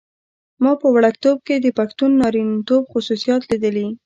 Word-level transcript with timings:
ما 0.63 0.71
په 0.81 0.87
وړکتوب 0.95 1.37
کې 1.47 1.55
د 1.59 1.67
پښتون 1.77 2.11
نارینتوب 2.21 2.83
خصوصیات 2.93 3.41
لیدلي. 3.51 3.87